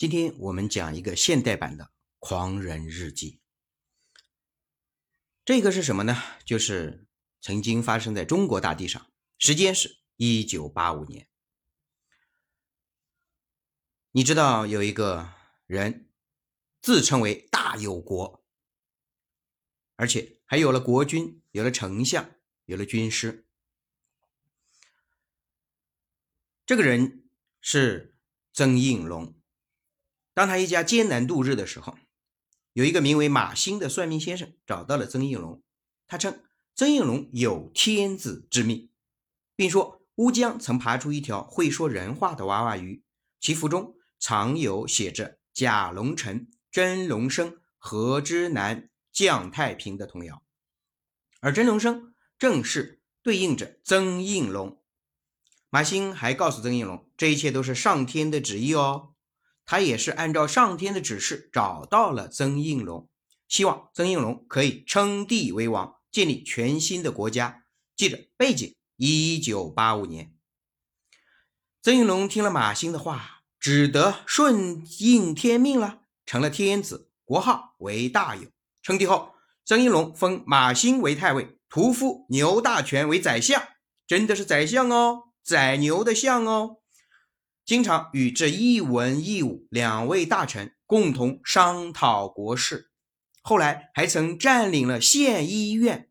[0.00, 1.84] 今天我们讲一个现代版的
[2.20, 3.42] 《狂人日记》。
[5.44, 6.16] 这个是什么呢？
[6.42, 7.06] 就是
[7.42, 11.28] 曾经发生在中国大地上，时间是一九八五年。
[14.12, 15.34] 你知道有一个
[15.66, 16.10] 人
[16.80, 18.42] 自称为大有国，
[19.96, 23.46] 而且还有了国君，有了丞相，有了军师。
[26.64, 27.28] 这个人
[27.60, 28.16] 是
[28.54, 29.38] 曾应龙。
[30.40, 31.98] 当他一家艰难度日的时候，
[32.72, 35.62] 有一个名为马兴的算命先生找到了曾应龙。
[36.06, 36.42] 他称
[36.74, 38.88] 曾应龙有天子之命，
[39.54, 43.04] 并说乌江曾爬出一条会说人话的娃娃鱼，
[43.38, 50.42] 其腹中藏有写着“假龙城真龙生，何之南降太平”的童谣，
[51.40, 54.82] 而真龙生正是对应着曾应龙。
[55.68, 59.12] 马兴还告诉曾应龙，这一切都是上天的旨意哦。
[59.70, 63.08] 他也是按照上天的指示找到了曾应龙，
[63.46, 67.62] 希望曾应龙可以称帝为王，建立全新的国家。
[67.94, 70.34] 记着背景：一九八五年。
[71.80, 78.48] 曾应龙听了马兴的话，只得顺应天命了，成了天子，国号为大有。
[78.82, 83.62] 称帝后，曾应龙封马兴为太尉，屠夫牛大全为宰相，
[84.08, 86.79] 真的是宰相哦，宰牛的相哦。
[87.70, 92.90] 经常与这一文一武两位大臣共同商讨国事，
[93.42, 96.10] 后来还曾占领了县医院。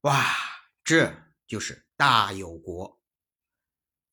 [0.00, 0.34] 哇，
[0.82, 3.00] 这就是大有国。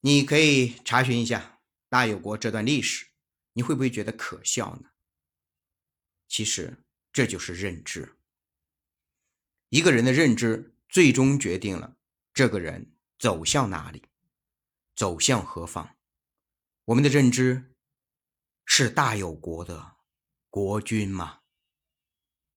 [0.02, 3.08] 你可以查询一下大有国这段历史，
[3.54, 4.92] 你会不会觉得可笑呢？
[6.28, 8.16] 其实这就是认知。
[9.70, 11.98] 一个人的认知，最终决定了
[12.32, 14.04] 这个人走向哪里。
[15.00, 15.96] 走向何方？
[16.84, 17.74] 我们的认知
[18.66, 19.96] 是大有国的
[20.50, 21.40] 国君吗？